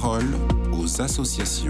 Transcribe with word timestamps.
parole 0.00 0.24
aux 0.72 1.02
associations. 1.02 1.68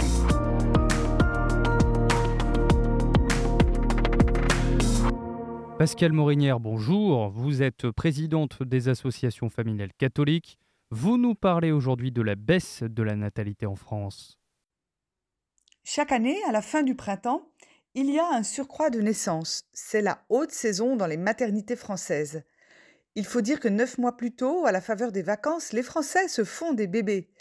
Pascal 5.76 6.12
Morinière, 6.12 6.60
bonjour. 6.60 7.30
Vous 7.30 7.62
êtes 7.62 7.90
présidente 7.90 8.62
des 8.62 8.88
associations 8.88 9.48
familiales 9.48 9.92
catholiques. 9.98 10.56
Vous 10.92 11.18
nous 11.18 11.34
parlez 11.34 11.72
aujourd'hui 11.72 12.12
de 12.12 12.22
la 12.22 12.36
baisse 12.36 12.84
de 12.84 13.02
la 13.02 13.16
natalité 13.16 13.66
en 13.66 13.74
France. 13.74 14.38
Chaque 15.82 16.12
année, 16.12 16.38
à 16.48 16.52
la 16.52 16.62
fin 16.62 16.84
du 16.84 16.94
printemps, 16.94 17.50
il 17.94 18.08
y 18.08 18.20
a 18.20 18.28
un 18.32 18.44
surcroît 18.44 18.90
de 18.90 19.00
naissances. 19.00 19.64
C'est 19.72 20.00
la 20.00 20.22
haute 20.28 20.52
saison 20.52 20.94
dans 20.94 21.08
les 21.08 21.16
maternités 21.16 21.74
françaises. 21.74 22.44
Il 23.16 23.26
faut 23.26 23.40
dire 23.40 23.58
que 23.58 23.66
neuf 23.66 23.98
mois 23.98 24.16
plus 24.16 24.30
tôt, 24.30 24.64
à 24.64 24.70
la 24.70 24.80
faveur 24.80 25.10
des 25.10 25.22
vacances, 25.22 25.72
les 25.72 25.82
Français 25.82 26.28
se 26.28 26.44
font 26.44 26.72
des 26.72 26.86
bébés. 26.86 27.31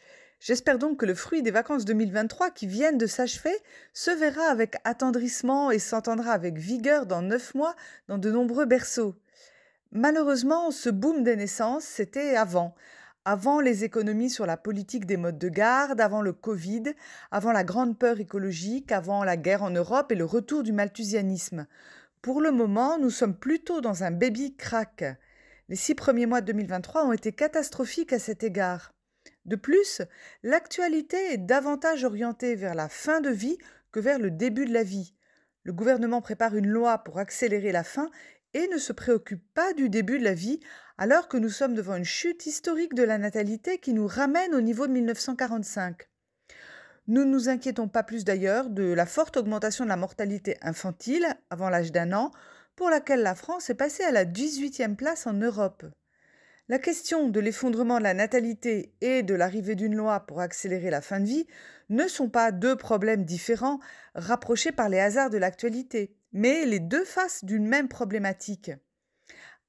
J'espère 0.41 0.79
donc 0.79 0.97
que 0.97 1.05
le 1.05 1.13
fruit 1.13 1.43
des 1.43 1.51
vacances 1.51 1.85
2023 1.85 2.49
qui 2.49 2.65
viennent 2.65 2.97
de 2.97 3.05
s'achever 3.05 3.55
se 3.93 4.09
verra 4.09 4.45
avec 4.45 4.75
attendrissement 4.85 5.69
et 5.69 5.77
s'entendra 5.77 6.31
avec 6.31 6.57
vigueur 6.57 7.05
dans 7.05 7.21
neuf 7.21 7.53
mois 7.53 7.75
dans 8.07 8.17
de 8.17 8.31
nombreux 8.31 8.65
berceaux. 8.65 9.13
Malheureusement, 9.91 10.71
ce 10.71 10.89
boom 10.89 11.23
des 11.23 11.35
naissances, 11.35 11.83
c'était 11.83 12.35
avant. 12.35 12.73
Avant 13.23 13.61
les 13.61 13.83
économies 13.83 14.31
sur 14.31 14.47
la 14.47 14.57
politique 14.57 15.05
des 15.05 15.15
modes 15.15 15.37
de 15.37 15.47
garde, 15.47 16.01
avant 16.01 16.23
le 16.23 16.33
Covid, 16.33 16.85
avant 17.29 17.51
la 17.51 17.63
grande 17.63 17.99
peur 17.99 18.19
écologique, 18.19 18.91
avant 18.91 19.23
la 19.23 19.37
guerre 19.37 19.61
en 19.61 19.69
Europe 19.69 20.11
et 20.11 20.15
le 20.15 20.25
retour 20.25 20.63
du 20.63 20.71
malthusianisme. 20.71 21.67
Pour 22.23 22.41
le 22.41 22.49
moment, 22.49 22.97
nous 22.97 23.11
sommes 23.11 23.37
plutôt 23.37 23.79
dans 23.79 24.03
un 24.03 24.09
baby 24.09 24.55
crack. 24.55 25.03
Les 25.69 25.75
six 25.75 25.93
premiers 25.93 26.25
mois 26.25 26.41
de 26.41 26.47
2023 26.47 27.05
ont 27.05 27.13
été 27.13 27.31
catastrophiques 27.31 28.11
à 28.11 28.17
cet 28.17 28.43
égard. 28.43 28.91
De 29.45 29.55
plus, 29.55 30.01
l'actualité 30.43 31.33
est 31.33 31.37
davantage 31.37 32.03
orientée 32.03 32.55
vers 32.55 32.75
la 32.75 32.89
fin 32.89 33.21
de 33.21 33.29
vie 33.29 33.57
que 33.91 33.99
vers 33.99 34.19
le 34.19 34.31
début 34.31 34.65
de 34.65 34.73
la 34.73 34.83
vie. 34.83 35.13
Le 35.63 35.73
gouvernement 35.73 36.21
prépare 36.21 36.55
une 36.55 36.67
loi 36.67 36.99
pour 36.99 37.19
accélérer 37.19 37.71
la 37.71 37.83
fin 37.83 38.09
et 38.53 38.67
ne 38.67 38.77
se 38.77 38.93
préoccupe 38.93 39.43
pas 39.53 39.73
du 39.73 39.89
début 39.89 40.19
de 40.19 40.23
la 40.23 40.33
vie 40.33 40.59
alors 40.97 41.27
que 41.27 41.37
nous 41.37 41.49
sommes 41.49 41.73
devant 41.73 41.95
une 41.95 42.05
chute 42.05 42.45
historique 42.45 42.93
de 42.93 43.03
la 43.03 43.17
natalité 43.17 43.77
qui 43.79 43.93
nous 43.93 44.07
ramène 44.07 44.53
au 44.53 44.61
niveau 44.61 44.87
de 44.87 44.93
1945. 44.93 46.07
Nous 47.07 47.25
ne 47.25 47.31
nous 47.31 47.49
inquiétons 47.49 47.87
pas 47.87 48.03
plus 48.03 48.23
d'ailleurs 48.23 48.69
de 48.69 48.83
la 48.83 49.05
forte 49.05 49.37
augmentation 49.37 49.83
de 49.83 49.89
la 49.89 49.97
mortalité 49.97 50.57
infantile 50.61 51.27
avant 51.49 51.69
l'âge 51.69 51.91
d'un 51.91 52.13
an 52.13 52.31
pour 52.75 52.89
laquelle 52.89 53.21
la 53.21 53.35
France 53.35 53.69
est 53.69 53.75
passée 53.75 54.03
à 54.03 54.11
la 54.11 54.25
18e 54.25 54.95
place 54.95 55.25
en 55.27 55.33
Europe. 55.33 55.83
La 56.69 56.79
question 56.79 57.27
de 57.27 57.39
l'effondrement 57.39 57.97
de 57.97 58.03
la 58.03 58.13
natalité 58.13 58.93
et 59.01 59.23
de 59.23 59.33
l'arrivée 59.33 59.75
d'une 59.75 59.95
loi 59.95 60.21
pour 60.21 60.39
accélérer 60.39 60.89
la 60.89 61.01
fin 61.01 61.19
de 61.19 61.25
vie 61.25 61.47
ne 61.89 62.07
sont 62.07 62.29
pas 62.29 62.51
deux 62.51 62.75
problèmes 62.75 63.25
différents 63.25 63.79
rapprochés 64.15 64.71
par 64.71 64.87
les 64.87 64.99
hasards 64.99 65.29
de 65.29 65.37
l'actualité, 65.37 66.15
mais 66.31 66.65
les 66.65 66.79
deux 66.79 67.03
faces 67.03 67.43
d'une 67.43 67.67
même 67.67 67.89
problématique. 67.89 68.71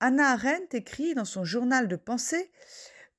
Anna 0.00 0.32
Arendt 0.32 0.76
écrit 0.76 1.14
dans 1.14 1.24
son 1.24 1.44
journal 1.44 1.88
de 1.88 1.96
pensée 1.96 2.50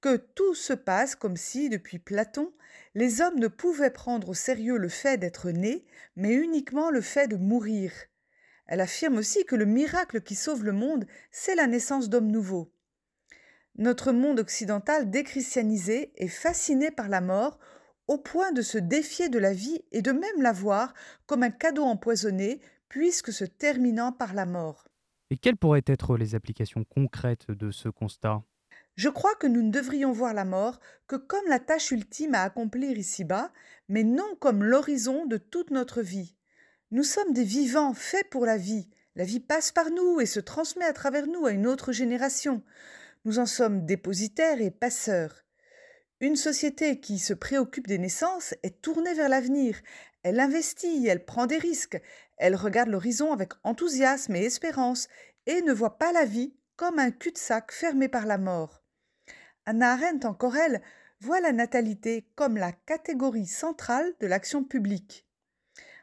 que 0.02 0.18
tout 0.18 0.54
se 0.54 0.74
passe 0.74 1.16
comme 1.16 1.38
si, 1.38 1.70
depuis 1.70 1.98
Platon, 1.98 2.54
les 2.94 3.22
hommes 3.22 3.40
ne 3.40 3.48
pouvaient 3.48 3.90
prendre 3.90 4.30
au 4.30 4.34
sérieux 4.34 4.78
le 4.78 4.90
fait 4.90 5.18
d'être 5.18 5.50
nés, 5.50 5.86
mais 6.16 6.34
uniquement 6.34 6.90
le 6.90 7.02
fait 7.02 7.28
de 7.28 7.38
mourir. 7.38 7.92
Elle 8.68 8.82
affirme 8.82 9.18
aussi 9.18 9.46
que 9.46 9.56
le 9.56 9.66
miracle 9.66 10.22
qui 10.22 10.36
sauve 10.36 10.64
le 10.64 10.74
monde, 10.74 11.06
c'est 11.32 11.56
la 11.56 11.68
naissance 11.68 12.10
d'hommes 12.10 12.32
nouveaux. 12.32 12.73
Notre 13.78 14.12
monde 14.12 14.40
occidental 14.40 15.10
déchristianisé 15.10 16.14
est 16.16 16.28
fasciné 16.28 16.92
par 16.92 17.10
la 17.10 17.22
mort 17.22 17.58
au 18.08 18.20
point 18.20 18.52
de 18.52 18.62
se 18.62 18.78
défier 18.78 19.30
de 19.30 19.40
la 19.40 19.54
vie 19.54 19.84
et 19.92 20.04
de 20.04 20.12
même 20.12 20.42
la 20.42 20.52
voir 20.52 20.94
comme 21.26 21.42
un 21.42 21.50
cadeau 21.50 21.84
empoisonné, 21.84 22.62
puisque 22.88 23.34
se 23.34 23.46
terminant 23.46 24.12
par 24.12 24.36
la 24.36 24.46
mort. 24.46 24.88
Et 25.32 25.38
quelles 25.38 25.58
pourraient 25.58 25.84
être 25.88 26.18
les 26.18 26.36
applications 26.36 26.84
concrètes 26.84 27.50
de 27.50 27.72
ce 27.72 27.90
constat? 27.90 28.44
Je 28.96 29.10
crois 29.10 29.34
que 29.36 29.48
nous 29.48 29.64
ne 29.64 29.72
devrions 29.72 30.12
voir 30.12 30.36
la 30.36 30.46
mort 30.46 30.80
que 31.08 31.16
comme 31.16 31.48
la 31.48 31.58
tâche 31.58 31.90
ultime 31.90 32.36
à 32.36 32.44
accomplir 32.44 32.96
ici-bas, 32.96 33.52
mais 33.90 34.04
non 34.04 34.36
comme 34.40 34.64
l'horizon 34.64 35.26
de 35.26 35.38
toute 35.38 35.72
notre 35.72 36.04
vie. 36.04 36.36
Nous 36.92 37.04
sommes 37.04 37.34
des 37.34 37.44
vivants 37.44 37.96
faits 37.96 38.30
pour 38.30 38.46
la 38.46 38.58
vie. 38.58 38.88
La 39.16 39.24
vie 39.24 39.40
passe 39.40 39.72
par 39.72 39.90
nous 39.90 40.20
et 40.22 40.28
se 40.28 40.40
transmet 40.40 40.86
à 40.86 40.94
travers 40.94 41.26
nous 41.26 41.48
à 41.48 41.52
une 41.52 41.66
autre 41.66 41.92
génération. 41.92 42.62
Nous 43.26 43.40
en 43.40 43.46
sommes 43.46 43.86
dépositaires 43.86 44.60
et 44.60 44.70
passeurs. 44.70 45.46
Une 46.20 46.36
société 46.36 47.00
qui 47.00 47.20
se 47.20 47.34
préoccupe 47.34 47.88
des 47.88 47.98
naissances 47.98 48.54
est 48.64 48.82
tournée 48.82 49.14
vers 49.14 49.30
l'avenir. 49.30 49.80
Elle 50.24 50.42
investit, 50.42 51.08
elle 51.08 51.24
prend 51.24 51.46
des 51.46 51.58
risques, 51.58 52.02
elle 52.38 52.58
regarde 52.58 52.90
l'horizon 52.90 53.32
avec 53.32 53.54
enthousiasme 53.64 54.36
et 54.36 54.44
espérance 54.44 55.08
et 55.46 55.62
ne 55.62 55.72
voit 55.72 55.98
pas 55.98 56.12
la 56.12 56.26
vie 56.26 56.54
comme 56.76 57.00
un 57.00 57.12
cul-de-sac 57.12 57.72
fermé 57.72 58.10
par 58.10 58.26
la 58.26 58.38
mort. 58.38 58.84
Anna 59.66 59.94
Arendt, 59.94 60.28
encore 60.28 60.58
elle, 60.58 60.82
voit 61.22 61.40
la 61.40 61.54
natalité 61.54 62.28
comme 62.36 62.58
la 62.58 62.74
catégorie 62.74 63.48
centrale 63.48 64.14
de 64.20 64.28
l'action 64.28 64.66
publique. 64.66 65.26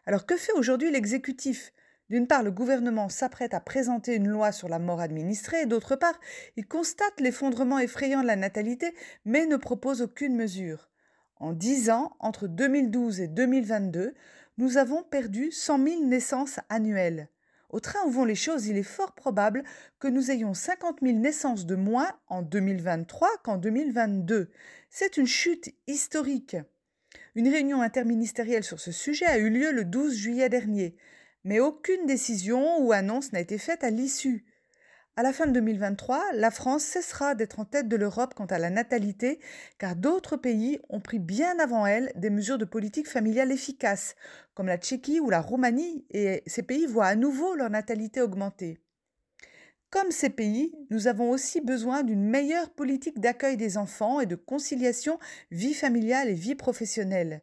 Alors 0.07 0.25
que 0.25 0.39
fait 0.39 0.53
aujourd'hui 0.53 0.91
l'exécutif? 0.91 1.73
D'une 2.11 2.27
part, 2.27 2.43
le 2.43 2.51
gouvernement 2.51 3.09
s'apprête 3.09 3.55
à 3.55 3.61
présenter 3.61 4.17
une 4.17 4.27
loi 4.27 4.51
sur 4.51 4.69
la 4.69 4.81
mort 4.81 5.01
administrée, 5.01 5.63
et 5.63 5.67
d'autre 5.67 5.95
part, 5.95 6.19
il 6.57 6.67
constate 6.67 7.21
l'effondrement 7.21 7.79
effrayant 7.79 8.23
de 8.23 8.27
la 8.27 8.35
natalité, 8.35 8.93
mais 9.25 9.47
ne 9.47 9.57
propose 9.57 10.03
aucune 10.03 10.35
mesure. 10.35 10.91
En 11.37 11.53
dix 11.53 11.89
ans, 11.89 12.17
entre 12.19 12.49
2012 12.49 13.21
et 13.21 13.29
2022, 13.29 14.15
nous 14.59 14.77
avons 14.77 15.05
perdu 15.05 15.53
100 15.53 15.85
000 15.85 16.05
naissances 16.05 16.59
annuelles. 16.69 17.29
Au 17.69 17.79
train 17.79 18.01
où 18.05 18.11
vont 18.11 18.25
les 18.25 18.35
choses, 18.35 18.67
il 18.67 18.77
est 18.77 18.83
fort 18.83 19.15
probable 19.15 19.63
que 20.01 20.09
nous 20.09 20.33
ayons 20.33 20.53
50 20.53 20.99
000 21.03 21.17
naissances 21.17 21.65
de 21.65 21.77
moins 21.77 22.11
en 22.27 22.43
2023 22.43 23.29
qu'en 23.45 23.57
2022. 23.57 24.51
C'est 24.91 25.17
une 25.17 25.29
chute 25.29 25.73
historique. 25.87 26.57
Une 27.37 27.49
réunion 27.49 27.81
interministérielle 27.81 28.65
sur 28.65 28.81
ce 28.81 28.91
sujet 28.91 29.27
a 29.27 29.39
eu 29.39 29.49
lieu 29.49 29.71
le 29.71 29.85
12 29.85 30.17
juillet 30.17 30.49
dernier, 30.49 30.97
mais 31.45 31.61
aucune 31.61 32.07
décision 32.07 32.79
ou 32.81 32.93
annonce 32.93 33.33
n'a 33.33 33.41
été 33.41 33.59
faite 33.59 33.85
à 33.85 33.91
l'issue. 33.91 34.45
À 35.17 35.23
la 35.23 35.33
fin 35.33 35.47
de 35.47 35.53
2023, 35.53 36.33
la 36.35 36.51
France 36.51 36.83
cessera 36.83 37.35
d'être 37.35 37.61
en 37.61 37.65
tête 37.65 37.89
de 37.89 37.97
l'Europe 37.97 38.33
quant 38.35 38.47
à 38.47 38.59
la 38.59 38.71
natalité, 38.71 39.39
car 39.79 39.97
d'autres 39.97 40.37
pays 40.37 40.79
ont 40.89 41.01
pris 41.01 41.19
bien 41.19 41.59
avant 41.59 41.85
elle 41.85 42.13
des 42.15 42.31
mesures 42.31 42.59
de 42.59 42.65
politique 42.65 43.09
familiale 43.09 43.53
efficaces, 43.53 44.15
comme 44.55 44.69
la 44.69 44.79
Tchéquie 44.79 45.21
ou 45.21 45.29
la 45.29 45.41
Roumanie, 45.41 46.07
et 46.11 46.43
ces 46.47 46.63
pays 46.63 46.87
voient 46.87 47.07
à 47.07 47.17
nouveau 47.17 47.55
leur 47.55 47.71
natalité 47.71 48.23
augmenter. 48.23 48.79
Comme 49.91 50.13
ces 50.13 50.31
pays, 50.31 50.73
nous 50.89 51.09
avons 51.09 51.31
aussi 51.31 51.61
besoin 51.61 52.05
d'une 52.05 52.23
meilleure 52.23 52.71
politique 52.71 53.19
d'accueil 53.19 53.57
des 53.57 53.77
enfants 53.77 54.21
et 54.21 54.27
de 54.27 54.37
conciliation 54.37 55.19
vie 55.51 55.75
familiale 55.75 56.29
et 56.29 56.35
vie 56.35 56.55
professionnelle. 56.55 57.43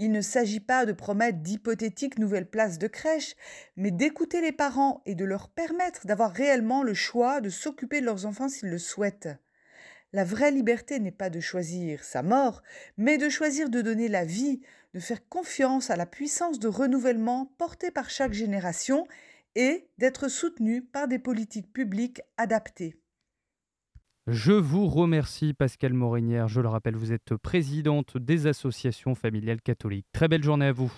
Il 0.00 0.10
ne 0.10 0.20
s'agit 0.20 0.60
pas 0.60 0.86
de 0.86 0.92
promettre 0.92 1.38
d'hypothétiques 1.38 2.18
nouvelles 2.18 2.50
places 2.50 2.78
de 2.78 2.88
crèche, 2.88 3.36
mais 3.76 3.92
d'écouter 3.92 4.40
les 4.40 4.52
parents 4.52 5.02
et 5.06 5.14
de 5.14 5.24
leur 5.24 5.48
permettre 5.48 6.06
d'avoir 6.06 6.32
réellement 6.32 6.82
le 6.82 6.94
choix 6.94 7.40
de 7.40 7.48
s'occuper 7.48 8.00
de 8.00 8.06
leurs 8.06 8.26
enfants 8.26 8.48
s'ils 8.48 8.70
le 8.70 8.78
souhaitent. 8.78 9.28
La 10.12 10.24
vraie 10.24 10.50
liberté 10.50 10.98
n'est 10.98 11.12
pas 11.12 11.30
de 11.30 11.40
choisir 11.40 12.02
sa 12.02 12.22
mort, 12.22 12.62
mais 12.96 13.18
de 13.18 13.28
choisir 13.28 13.68
de 13.68 13.82
donner 13.82 14.08
la 14.08 14.24
vie, 14.24 14.60
de 14.94 15.00
faire 15.00 15.28
confiance 15.28 15.90
à 15.90 15.96
la 15.96 16.06
puissance 16.06 16.58
de 16.58 16.68
renouvellement 16.68 17.52
portée 17.58 17.90
par 17.90 18.10
chaque 18.10 18.32
génération 18.32 19.06
et 19.54 19.88
d'être 19.98 20.28
soutenu 20.28 20.82
par 20.82 21.08
des 21.08 21.18
politiques 21.18 21.72
publiques 21.72 22.22
adaptées. 22.36 22.96
Je 24.26 24.52
vous 24.52 24.86
remercie 24.86 25.52
Pascal 25.52 25.92
Morinière. 25.92 26.48
Je 26.48 26.62
le 26.62 26.68
rappelle, 26.68 26.96
vous 26.96 27.12
êtes 27.12 27.36
présidente 27.36 28.16
des 28.16 28.46
associations 28.46 29.14
familiales 29.14 29.60
catholiques. 29.60 30.06
Très 30.14 30.28
belle 30.28 30.42
journée 30.42 30.66
à 30.66 30.72
vous. 30.72 30.90